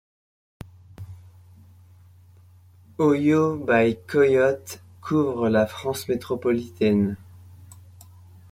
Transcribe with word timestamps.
Oyo 3.07 3.41
by 3.67 3.97
Coyote 4.07 4.79
couvre 4.99 5.47
la 5.49 5.67
France 5.67 6.07
métropolitaine. 6.09 7.17